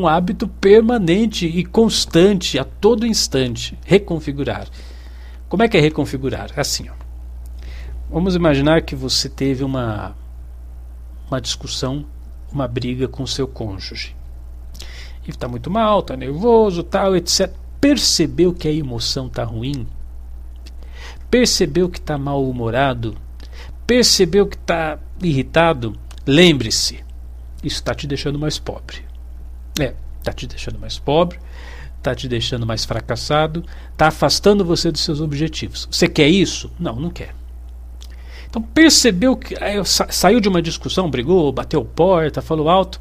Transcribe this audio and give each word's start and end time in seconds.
um 0.00 0.08
hábito 0.08 0.48
permanente 0.48 1.46
e 1.46 1.64
constante 1.64 2.58
a 2.58 2.64
todo 2.64 3.06
instante. 3.06 3.78
Reconfigurar. 3.84 4.66
Como 5.48 5.62
é 5.62 5.68
que 5.68 5.76
é 5.76 5.80
reconfigurar? 5.80 6.50
É 6.56 6.60
assim, 6.60 6.88
ó. 6.88 6.94
Vamos 8.10 8.34
imaginar 8.34 8.82
que 8.82 8.96
você 8.96 9.28
teve 9.28 9.62
uma 9.62 10.16
uma 11.30 11.40
discussão, 11.40 12.04
uma 12.50 12.66
briga 12.66 13.06
com 13.06 13.24
seu 13.24 13.46
cônjuge. 13.46 14.16
E 15.26 15.30
está 15.30 15.46
muito 15.46 15.70
mal, 15.70 16.00
está 16.00 16.16
nervoso, 16.16 16.82
tal, 16.82 17.14
etc. 17.14 17.52
Percebeu 17.80 18.52
que 18.52 18.66
a 18.66 18.72
emoção 18.72 19.28
está 19.28 19.44
ruim? 19.44 19.86
Percebeu 21.30 21.88
que 21.88 21.98
está 21.98 22.18
mal-humorado? 22.18 23.16
Percebeu 23.86 24.46
que 24.46 24.56
está 24.56 24.98
irritado? 25.22 25.96
Lembre-se, 26.26 27.04
isso 27.62 27.76
está 27.76 27.94
te 27.94 28.06
deixando 28.08 28.38
mais 28.38 28.58
pobre. 28.58 29.09
É, 29.80 29.94
está 30.18 30.32
te 30.32 30.46
deixando 30.46 30.78
mais 30.78 30.98
pobre, 30.98 31.38
está 31.98 32.14
te 32.14 32.28
deixando 32.28 32.66
mais 32.66 32.84
fracassado, 32.84 33.64
está 33.92 34.08
afastando 34.08 34.64
você 34.64 34.90
dos 34.90 35.02
seus 35.02 35.20
objetivos. 35.20 35.88
Você 35.90 36.08
quer 36.08 36.28
isso? 36.28 36.70
Não, 36.78 36.96
não 36.96 37.10
quer. 37.10 37.34
Então 38.48 38.60
percebeu 38.60 39.36
que 39.36 39.54
saiu 39.84 40.40
de 40.40 40.48
uma 40.48 40.60
discussão, 40.60 41.08
brigou, 41.08 41.52
bateu 41.52 41.84
porta, 41.84 42.42
falou 42.42 42.68
alto, 42.68 42.98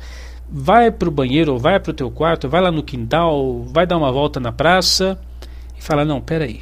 vai 0.47 0.91
para 0.91 1.09
o 1.09 1.11
banheiro, 1.11 1.57
vai 1.57 1.79
para 1.79 1.91
o 1.91 1.93
teu 1.93 2.11
quarto, 2.11 2.47
vai 2.47 2.61
lá 2.61 2.71
no 2.71 2.83
quintal, 2.83 3.63
vai 3.63 3.87
dar 3.87 3.97
uma 3.97 4.11
volta 4.11 4.39
na 4.39 4.51
praça 4.51 5.19
e 5.77 5.83
fala 5.83 6.05
não, 6.05 6.21
peraí, 6.21 6.61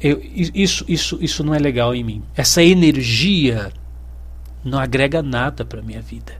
eu, 0.00 0.20
isso, 0.22 0.84
isso, 0.86 1.18
isso 1.20 1.42
não 1.42 1.54
é 1.54 1.58
legal 1.58 1.94
em 1.94 2.04
mim. 2.04 2.22
Essa 2.36 2.62
energia 2.62 3.72
não 4.62 4.78
agrega 4.78 5.22
nada 5.22 5.64
para 5.64 5.80
minha 5.80 6.02
vida. 6.02 6.34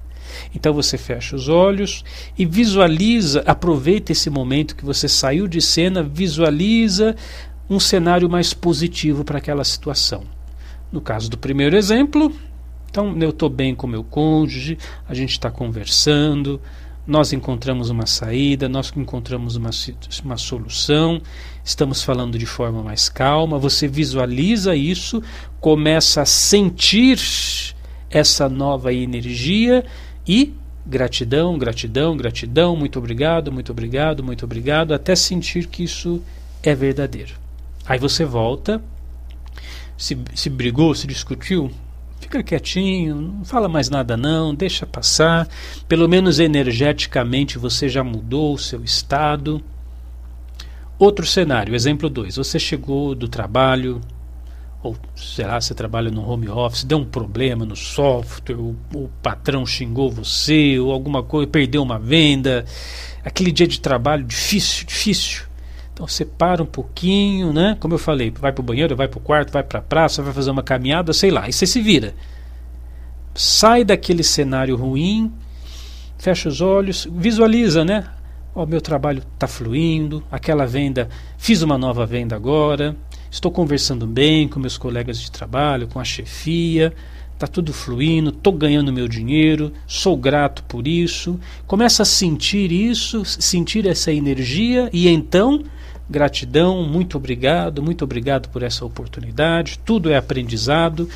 Então 0.54 0.72
você 0.72 0.98
fecha 0.98 1.36
os 1.36 1.48
olhos 1.48 2.04
e 2.36 2.44
visualiza, 2.44 3.42
aproveita 3.46 4.12
esse 4.12 4.30
momento 4.30 4.76
que 4.76 4.84
você 4.84 5.08
saiu 5.08 5.46
de 5.46 5.60
cena, 5.60 6.02
visualiza 6.02 7.14
um 7.68 7.78
cenário 7.78 8.28
mais 8.28 8.54
positivo 8.54 9.24
para 9.24 9.38
aquela 9.38 9.64
situação. 9.64 10.24
No 10.90 11.00
caso 11.00 11.28
do 11.28 11.36
primeiro 11.36 11.76
exemplo, 11.76 12.32
então 12.90 13.16
eu 13.20 13.30
estou 13.30 13.50
bem 13.50 13.74
com 13.74 13.86
meu 13.86 14.02
cônjuge, 14.02 14.78
a 15.06 15.12
gente 15.12 15.32
está 15.32 15.50
conversando, 15.50 16.60
nós 17.08 17.32
encontramos 17.32 17.88
uma 17.88 18.04
saída, 18.04 18.68
nós 18.68 18.92
encontramos 18.94 19.56
uma, 19.56 19.70
uma 20.22 20.36
solução, 20.36 21.22
estamos 21.64 22.02
falando 22.02 22.38
de 22.38 22.44
forma 22.44 22.82
mais 22.82 23.08
calma. 23.08 23.58
Você 23.58 23.88
visualiza 23.88 24.76
isso, 24.76 25.22
começa 25.58 26.20
a 26.20 26.26
sentir 26.26 27.18
essa 28.10 28.46
nova 28.46 28.92
energia 28.92 29.86
e 30.28 30.54
gratidão, 30.84 31.58
gratidão, 31.58 32.16
gratidão, 32.16 32.76
muito 32.76 32.98
obrigado, 32.98 33.50
muito 33.50 33.72
obrigado, 33.72 34.22
muito 34.22 34.44
obrigado, 34.44 34.92
até 34.92 35.16
sentir 35.16 35.66
que 35.66 35.82
isso 35.82 36.22
é 36.62 36.74
verdadeiro. 36.74 37.34
Aí 37.86 37.98
você 37.98 38.24
volta 38.24 38.82
se, 39.96 40.16
se 40.34 40.48
brigou, 40.48 40.94
se 40.94 41.06
discutiu, 41.06 41.70
fica 42.20 42.42
quietinho, 42.42 43.16
não 43.16 43.44
fala 43.44 43.68
mais 43.68 43.90
nada 43.90 44.16
não, 44.16 44.54
deixa 44.54 44.86
passar. 44.86 45.48
Pelo 45.88 46.08
menos 46.08 46.38
energeticamente 46.38 47.58
você 47.58 47.88
já 47.88 48.04
mudou 48.04 48.54
o 48.54 48.58
seu 48.58 48.84
estado. 48.84 49.60
Outro 50.98 51.26
cenário, 51.26 51.74
exemplo 51.74 52.08
2. 52.08 52.36
Você 52.36 52.58
chegou 52.58 53.14
do 53.14 53.28
trabalho, 53.28 54.00
ou 54.82 54.96
sei 55.16 55.44
lá, 55.44 55.60
você 55.60 55.74
trabalha 55.74 56.10
no 56.10 56.28
home 56.28 56.48
office, 56.48 56.84
deu 56.84 56.98
um 56.98 57.04
problema 57.04 57.64
no 57.64 57.74
software, 57.74 58.56
o, 58.56 58.76
o 58.94 59.10
patrão 59.22 59.66
xingou 59.66 60.10
você, 60.10 60.78
ou 60.78 60.92
alguma 60.92 61.22
coisa, 61.22 61.50
perdeu 61.50 61.82
uma 61.82 61.98
venda, 61.98 62.64
aquele 63.24 63.50
dia 63.50 63.66
de 63.66 63.80
trabalho 63.80 64.24
difícil, 64.24 64.86
difícil. 64.86 65.44
Então 65.92 66.06
você 66.06 66.24
para 66.24 66.62
um 66.62 66.66
pouquinho, 66.66 67.52
né? 67.52 67.76
Como 67.80 67.94
eu 67.94 67.98
falei, 67.98 68.30
vai 68.30 68.52
para 68.52 68.62
o 68.62 68.64
banheiro, 68.64 68.94
vai 68.94 69.08
para 69.08 69.18
o 69.18 69.20
quarto, 69.20 69.52
vai 69.52 69.64
para 69.64 69.80
a 69.80 69.82
praça, 69.82 70.22
vai 70.22 70.32
fazer 70.32 70.50
uma 70.50 70.62
caminhada, 70.62 71.12
sei 71.12 71.30
lá, 71.30 71.48
e 71.48 71.52
você 71.52 71.66
se 71.66 71.80
vira. 71.80 72.14
Sai 73.34 73.84
daquele 73.84 74.22
cenário 74.22 74.76
ruim, 74.76 75.32
fecha 76.16 76.48
os 76.48 76.60
olhos, 76.60 77.08
visualiza, 77.10 77.84
né? 77.84 78.04
O 78.54 78.64
meu 78.64 78.80
trabalho 78.80 79.24
está 79.34 79.48
fluindo, 79.48 80.22
aquela 80.30 80.66
venda, 80.66 81.08
fiz 81.36 81.62
uma 81.62 81.76
nova 81.76 82.06
venda 82.06 82.34
agora, 82.36 82.96
estou 83.30 83.50
conversando 83.50 84.06
bem 84.06 84.48
com 84.48 84.60
meus 84.60 84.78
colegas 84.78 85.20
de 85.20 85.30
trabalho, 85.30 85.88
com 85.88 86.00
a 86.00 86.04
chefia, 86.04 86.92
está 87.34 87.46
tudo 87.46 87.72
fluindo, 87.72 88.30
estou 88.30 88.52
ganhando 88.52 88.92
meu 88.92 89.06
dinheiro, 89.06 89.72
sou 89.86 90.16
grato 90.16 90.62
por 90.64 90.86
isso. 90.86 91.38
Começa 91.66 92.02
a 92.02 92.06
sentir 92.06 92.72
isso, 92.72 93.24
sentir 93.24 93.86
essa 93.86 94.12
energia 94.12 94.88
e 94.92 95.08
então 95.08 95.64
Gratidão, 96.10 96.84
muito 96.84 97.18
obrigado, 97.18 97.82
muito 97.82 98.02
obrigado 98.02 98.48
por 98.48 98.62
essa 98.62 98.84
oportunidade. 98.84 99.78
Tudo 99.84 100.10
é 100.10 100.16
aprendizado. 100.16 101.08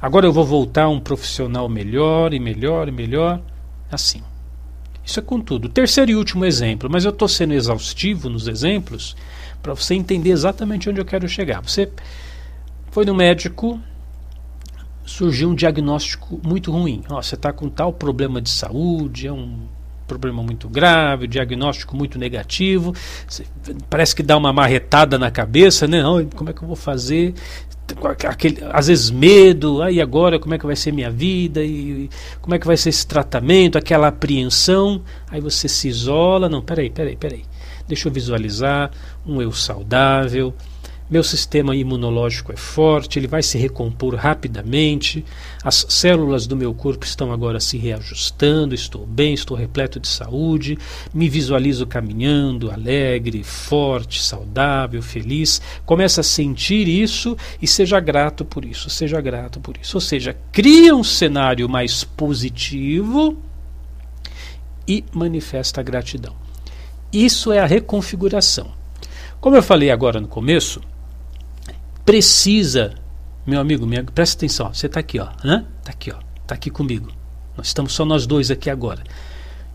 Agora 0.00 0.26
eu 0.26 0.32
vou 0.32 0.44
voltar 0.44 0.88
um 0.88 0.98
profissional 0.98 1.68
melhor 1.68 2.34
e 2.34 2.40
melhor 2.40 2.88
e 2.88 2.90
melhor. 2.90 3.40
Assim. 3.90 4.20
Isso 5.04 5.18
é 5.18 5.22
com 5.22 5.40
tudo. 5.40 5.68
Terceiro 5.68 6.10
e 6.10 6.14
último 6.14 6.44
exemplo, 6.44 6.88
mas 6.90 7.04
eu 7.04 7.10
estou 7.10 7.28
sendo 7.28 7.54
exaustivo 7.54 8.28
nos 8.28 8.46
exemplos 8.46 9.16
para 9.62 9.74
você 9.74 9.94
entender 9.94 10.30
exatamente 10.30 10.88
onde 10.88 11.00
eu 11.00 11.04
quero 11.04 11.28
chegar. 11.28 11.60
Você 11.60 11.90
foi 12.90 13.04
no 13.04 13.14
médico, 13.14 13.80
surgiu 15.04 15.50
um 15.50 15.54
diagnóstico 15.54 16.40
muito 16.42 16.70
ruim. 16.70 17.02
Ó, 17.08 17.20
você 17.20 17.34
está 17.34 17.52
com 17.52 17.68
tal 17.68 17.92
problema 17.92 18.40
de 18.40 18.50
saúde, 18.50 19.26
é 19.26 19.32
um 19.32 19.66
problema 20.18 20.42
muito 20.42 20.68
grave, 20.68 21.26
diagnóstico 21.26 21.96
muito 21.96 22.18
negativo, 22.18 22.94
parece 23.88 24.14
que 24.14 24.22
dá 24.22 24.36
uma 24.36 24.52
marretada 24.52 25.18
na 25.18 25.30
cabeça, 25.30 25.86
né? 25.86 26.02
Não, 26.02 26.24
como 26.26 26.50
é 26.50 26.52
que 26.52 26.62
eu 26.62 26.66
vou 26.66 26.76
fazer? 26.76 27.34
Aquele, 28.26 28.58
às 28.72 28.86
vezes 28.86 29.10
medo, 29.10 29.82
aí 29.82 30.00
agora 30.00 30.38
como 30.38 30.54
é 30.54 30.58
que 30.58 30.64
vai 30.64 30.76
ser 30.76 30.92
minha 30.92 31.10
vida 31.10 31.62
e 31.62 32.08
como 32.40 32.54
é 32.54 32.58
que 32.58 32.66
vai 32.66 32.76
ser 32.76 32.88
esse 32.88 33.06
tratamento, 33.06 33.76
aquela 33.76 34.08
apreensão, 34.08 35.02
aí 35.28 35.40
você 35.40 35.68
se 35.68 35.88
isola, 35.88 36.48
não, 36.48 36.62
peraí, 36.62 36.88
peraí, 36.88 37.16
peraí, 37.16 37.44
deixa 37.86 38.08
eu 38.08 38.12
visualizar 38.12 38.90
um 39.26 39.42
eu 39.42 39.52
saudável, 39.52 40.54
meu 41.12 41.22
sistema 41.22 41.76
imunológico 41.76 42.52
é 42.52 42.56
forte, 42.56 43.18
ele 43.18 43.26
vai 43.26 43.42
se 43.42 43.58
recompor 43.58 44.14
rapidamente, 44.14 45.22
as 45.62 45.84
células 45.90 46.46
do 46.46 46.56
meu 46.56 46.72
corpo 46.72 47.04
estão 47.04 47.30
agora 47.30 47.60
se 47.60 47.76
reajustando, 47.76 48.74
estou 48.74 49.04
bem, 49.04 49.34
estou 49.34 49.54
repleto 49.54 50.00
de 50.00 50.08
saúde, 50.08 50.78
me 51.12 51.28
visualizo 51.28 51.86
caminhando, 51.86 52.70
alegre, 52.70 53.42
forte, 53.42 54.22
saudável, 54.22 55.02
feliz. 55.02 55.60
Começa 55.84 56.22
a 56.22 56.24
sentir 56.24 56.88
isso 56.88 57.36
e 57.60 57.66
seja 57.66 58.00
grato 58.00 58.42
por 58.42 58.64
isso, 58.64 58.88
seja 58.88 59.20
grato 59.20 59.60
por 59.60 59.76
isso. 59.76 59.98
Ou 59.98 60.00
seja, 60.00 60.34
cria 60.50 60.96
um 60.96 61.04
cenário 61.04 61.68
mais 61.68 62.04
positivo 62.04 63.36
e 64.88 65.04
manifesta 65.12 65.82
a 65.82 65.84
gratidão. 65.84 66.34
Isso 67.12 67.52
é 67.52 67.58
a 67.58 67.66
reconfiguração. 67.66 68.72
Como 69.42 69.56
eu 69.56 69.62
falei 69.62 69.90
agora 69.90 70.18
no 70.18 70.28
começo, 70.28 70.80
precisa, 72.04 72.94
meu 73.46 73.60
amigo, 73.60 73.86
minha, 73.86 74.04
presta 74.04 74.36
atenção, 74.36 74.72
você 74.72 74.86
está 74.86 75.00
aqui, 75.00 75.18
ó, 75.18 75.28
né? 75.44 75.66
Está 75.80 75.92
aqui, 75.92 76.12
ó, 76.12 76.18
está 76.42 76.54
aqui 76.54 76.70
comigo. 76.70 77.12
Nós 77.56 77.68
estamos 77.68 77.92
só 77.92 78.04
nós 78.04 78.26
dois 78.26 78.50
aqui 78.50 78.70
agora. 78.70 79.02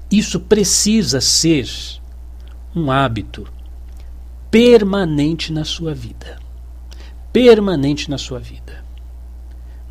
Isso 0.10 0.40
precisa 0.40 1.22
ser 1.22 1.68
um 2.76 2.92
hábito 2.92 3.48
permanente 4.50 5.52
na 5.52 5.66
sua 5.66 5.94
vida. 5.94 6.38
Permanente 7.32 8.10
na 8.10 8.18
sua 8.18 8.40
vida. 8.40 8.86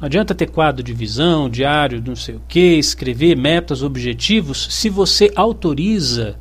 Não 0.01 0.07
adianta 0.07 0.35
ter 0.35 0.51
quadro 0.51 0.83
de 0.83 0.93
visão, 0.93 1.49
diário, 1.49 2.03
não 2.05 2.17
sei 2.17 2.35
o 2.35 2.43
que, 2.47 2.77
escrever 2.79 3.37
metas, 3.37 3.83
objetivos, 3.83 4.69
se 4.71 4.91
você 4.91 5.33
autoriza 5.35 6.37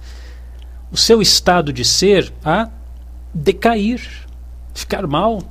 o 0.92 0.98
seu 0.98 1.22
estado 1.22 1.72
de 1.72 1.86
ser 1.86 2.34
a 2.44 2.70
decair, 3.34 4.02
ficar 4.74 5.08
mal, 5.08 5.42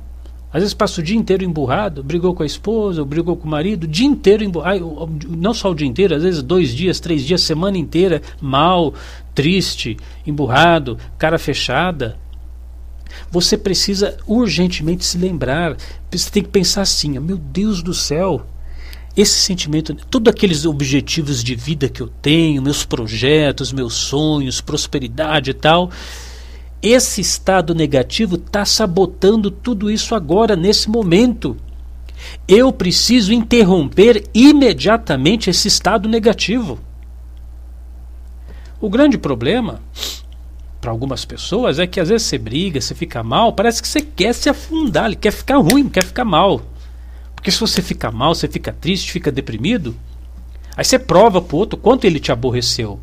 às 0.55 0.61
vezes 0.61 0.73
passa 0.73 1.01
o 1.01 1.03
dia 1.03 1.17
inteiro 1.17 1.43
emburrado, 1.43 2.01
brigou 2.01 2.33
com 2.33 2.41
a 2.41 2.45
esposa, 2.45 3.03
brigou 3.03 3.35
com 3.35 3.45
o 3.45 3.51
marido, 3.51 3.83
o 3.83 3.87
dia 3.87 4.05
inteiro 4.05 4.41
emburrado, 4.41 5.09
não 5.27 5.53
só 5.53 5.69
o 5.69 5.75
dia 5.75 5.85
inteiro, 5.85 6.15
às 6.15 6.23
vezes 6.23 6.41
dois 6.41 6.69
dias, 6.69 6.97
três 6.97 7.23
dias, 7.25 7.41
semana 7.41 7.77
inteira, 7.77 8.21
mal, 8.39 8.93
triste, 9.33 9.97
emburrado, 10.25 10.97
cara 11.17 11.37
fechada. 11.37 12.17
Você 13.29 13.57
precisa 13.57 14.15
urgentemente 14.25 15.03
se 15.03 15.17
lembrar, 15.17 15.75
você 16.09 16.31
tem 16.31 16.41
que 16.41 16.47
pensar 16.47 16.83
assim: 16.83 17.19
meu 17.19 17.35
Deus 17.35 17.83
do 17.83 17.93
céu, 17.93 18.45
esse 19.13 19.37
sentimento, 19.37 19.93
todos 20.09 20.31
aqueles 20.31 20.65
objetivos 20.65 21.43
de 21.43 21.53
vida 21.53 21.89
que 21.89 21.99
eu 21.99 22.07
tenho, 22.21 22.61
meus 22.61 22.85
projetos, 22.85 23.73
meus 23.73 23.93
sonhos, 23.93 24.61
prosperidade 24.61 25.51
e 25.51 25.53
tal, 25.53 25.91
esse 26.87 27.19
estado 27.19 27.73
negativo 27.73 28.35
está 28.35 28.63
sabotando 28.63 29.49
tudo 29.49 29.89
isso 29.89 30.13
agora, 30.13 30.55
nesse 30.55 30.87
momento. 30.87 31.57
Eu 32.47 32.71
preciso 32.71 33.33
interromper 33.33 34.23
imediatamente 34.33 35.49
esse 35.49 35.67
estado 35.67 36.07
negativo. 36.07 36.79
O 38.79 38.87
grande 38.87 39.17
problema 39.17 39.81
para 40.79 40.91
algumas 40.91 41.25
pessoas 41.25 41.79
é 41.79 41.87
que 41.87 41.99
às 41.99 42.09
vezes 42.09 42.27
você 42.27 42.37
briga, 42.37 42.79
você 42.79 42.93
fica 42.93 43.23
mal, 43.23 43.53
parece 43.53 43.81
que 43.81 43.87
você 43.87 44.01
quer 44.01 44.33
se 44.33 44.47
afundar, 44.47 45.15
quer 45.15 45.31
ficar 45.31 45.57
ruim, 45.57 45.89
quer 45.89 46.03
ficar 46.03 46.23
mal. 46.23 46.61
Porque 47.35 47.49
se 47.49 47.59
você 47.59 47.81
fica 47.81 48.11
mal, 48.11 48.35
você 48.35 48.47
fica 48.47 48.71
triste, 48.71 49.11
fica 49.11 49.31
deprimido, 49.31 49.95
aí 50.77 50.85
você 50.85 50.99
prova 50.99 51.41
pro 51.41 51.57
outro 51.57 51.79
quanto 51.79 52.05
ele 52.05 52.19
te 52.19 52.31
aborreceu. 52.31 52.99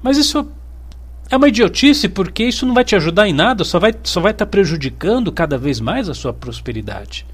Mas 0.00 0.16
isso 0.16 0.46
é 1.30 1.36
uma 1.36 1.48
idiotice 1.48 2.08
porque 2.08 2.44
isso 2.44 2.66
não 2.66 2.74
vai 2.74 2.84
te 2.84 2.94
ajudar 2.94 3.28
em 3.28 3.32
nada, 3.32 3.64
só 3.64 3.78
vai 3.78 3.94
só 4.02 4.20
vai 4.20 4.32
estar 4.32 4.46
tá 4.46 4.50
prejudicando 4.50 5.32
cada 5.32 5.56
vez 5.56 5.80
mais 5.80 6.08
a 6.08 6.14
sua 6.14 6.32
prosperidade. 6.32 7.26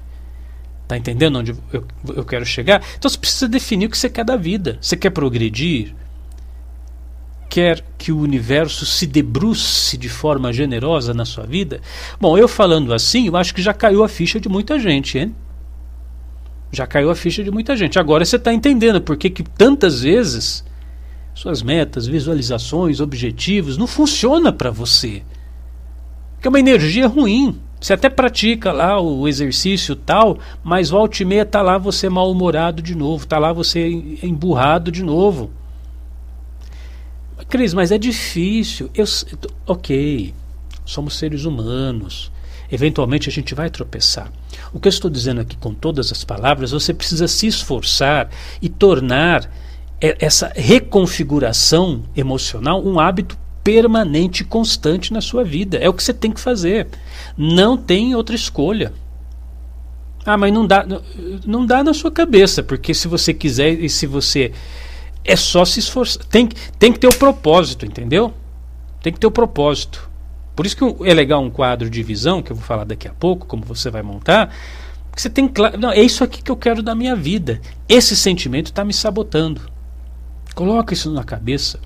Tá 0.87 0.97
entendendo 0.97 1.39
onde 1.39 1.55
eu, 1.71 1.85
eu 2.15 2.25
quero 2.25 2.45
chegar? 2.45 2.81
Então 2.97 3.09
você 3.09 3.17
precisa 3.17 3.47
definir 3.47 3.85
o 3.85 3.89
que 3.89 3.97
você 3.97 4.09
quer 4.09 4.25
da 4.25 4.35
vida. 4.35 4.77
Você 4.81 4.97
quer 4.97 5.09
progredir? 5.09 5.95
Quer 7.49 7.83
que 7.97 8.11
o 8.11 8.19
universo 8.19 8.85
se 8.85 9.05
debruce 9.05 9.97
de 9.97 10.09
forma 10.09 10.51
generosa 10.51 11.13
na 11.13 11.25
sua 11.25 11.45
vida? 11.45 11.81
Bom, 12.19 12.37
eu 12.37 12.47
falando 12.47 12.93
assim, 12.93 13.27
eu 13.27 13.35
acho 13.35 13.53
que 13.53 13.61
já 13.61 13.73
caiu 13.73 14.03
a 14.03 14.09
ficha 14.09 14.39
de 14.39 14.49
muita 14.49 14.79
gente, 14.79 15.17
hein? 15.17 15.35
Já 16.71 16.87
caiu 16.87 17.09
a 17.09 17.15
ficha 17.15 17.43
de 17.43 17.51
muita 17.51 17.75
gente. 17.75 17.99
Agora 17.99 18.23
você 18.23 18.37
está 18.37 18.53
entendendo 18.53 19.01
por 19.01 19.17
que 19.17 19.29
tantas 19.43 20.01
vezes 20.01 20.63
suas 21.33 21.61
metas, 21.61 22.07
visualizações, 22.07 22.99
objetivos, 22.99 23.77
não 23.77 23.87
funciona 23.87 24.51
para 24.51 24.71
você. 24.71 25.23
Porque 26.33 26.47
é 26.47 26.49
uma 26.49 26.59
energia 26.59 27.07
ruim. 27.07 27.59
Você 27.79 27.93
até 27.93 28.09
pratica 28.09 28.71
lá 28.71 28.99
o 28.99 29.27
exercício 29.27 29.95
tal, 29.95 30.37
mas 30.63 30.89
volta 30.89 31.23
e 31.23 31.25
meia 31.25 31.45
tá 31.45 31.61
lá 31.61 31.77
você 31.77 32.09
mal-humorado 32.09 32.81
de 32.81 32.95
novo, 32.95 33.25
tá 33.25 33.39
lá 33.39 33.51
você 33.51 33.87
emburrado 34.21 34.91
de 34.91 35.03
novo. 35.03 35.49
Cris, 37.49 37.73
mas 37.73 37.91
é 37.91 37.97
difícil. 37.97 38.89
Eu, 38.93 39.05
ok, 39.67 40.33
somos 40.85 41.17
seres 41.17 41.43
humanos. 41.43 42.31
Eventualmente 42.71 43.27
a 43.27 43.31
gente 43.31 43.53
vai 43.53 43.69
tropeçar. 43.69 44.31
O 44.71 44.79
que 44.79 44.87
eu 44.87 44.91
estou 44.91 45.11
dizendo 45.11 45.41
aqui 45.41 45.57
com 45.57 45.73
todas 45.73 46.11
as 46.11 46.23
palavras, 46.23 46.71
você 46.71 46.93
precisa 46.93 47.27
se 47.27 47.47
esforçar 47.47 48.29
e 48.61 48.69
tornar 48.69 49.51
essa 50.01 50.51
reconfiguração 50.55 52.03
emocional 52.15 52.83
um 52.83 52.99
hábito 52.99 53.37
permanente 53.63 54.43
constante 54.43 55.13
na 55.13 55.21
sua 55.21 55.43
vida. 55.43 55.77
É 55.77 55.87
o 55.87 55.93
que 55.93 56.03
você 56.03 56.13
tem 56.13 56.31
que 56.31 56.39
fazer. 56.39 56.87
Não 57.37 57.77
tem 57.77 58.15
outra 58.15 58.35
escolha. 58.35 58.91
Ah, 60.25 60.37
mas 60.37 60.53
não 60.53 60.65
dá, 60.65 60.85
não 61.45 61.65
dá 61.65 61.83
na 61.83 61.93
sua 61.93 62.11
cabeça, 62.11 62.61
porque 62.61 62.93
se 62.93 63.07
você 63.07 63.33
quiser 63.33 63.71
e 63.71 63.89
se 63.89 64.05
você 64.05 64.51
é 65.23 65.35
só 65.35 65.65
se 65.65 65.79
esforçar, 65.79 66.23
tem, 66.25 66.49
tem 66.77 66.91
que 66.91 66.99
ter 66.99 67.07
o 67.07 67.15
propósito, 67.15 67.85
entendeu? 67.85 68.33
Tem 69.01 69.11
que 69.11 69.19
ter 69.19 69.27
o 69.27 69.31
propósito. 69.31 70.09
Por 70.55 70.65
isso 70.65 70.75
que 70.75 71.09
é 71.09 71.13
legal 71.13 71.41
um 71.41 71.49
quadro 71.49 71.89
de 71.89 72.03
visão, 72.03 72.41
que 72.41 72.51
eu 72.51 72.55
vou 72.55 72.65
falar 72.65 72.83
daqui 72.83 73.07
a 73.07 73.13
pouco, 73.13 73.47
como 73.47 73.63
você 73.63 73.89
vai 73.89 74.03
montar, 74.03 74.53
que 75.15 75.21
você 75.21 75.29
tem 75.29 75.47
claro, 75.47 75.79
não, 75.79 75.91
é 75.91 76.01
isso 76.01 76.23
aqui 76.23 76.41
que 76.41 76.51
eu 76.51 76.57
quero 76.57 76.83
da 76.83 76.93
minha 76.93 77.15
vida. 77.15 77.59
Esse 77.89 78.15
sentimento 78.15 78.67
está 78.67 78.85
me 78.85 78.93
sabotando. 78.93 79.61
Coloca 80.55 80.93
isso 80.93 81.11
na 81.11 81.23
cabeça. 81.23 81.79